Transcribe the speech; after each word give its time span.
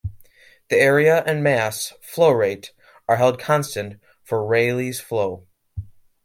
The 0.69 0.77
area 0.77 1.23
and 1.27 1.43
mass 1.43 1.93
flow 2.01 2.31
rate 2.31 2.71
are 3.07 3.17
held 3.17 3.39
constant 3.39 3.99
for 4.23 4.43
Rayleigh 4.43 4.93
flow. 4.93 5.45